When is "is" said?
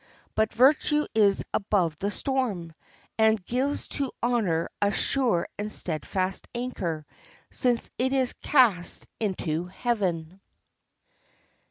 1.13-1.45, 8.11-8.33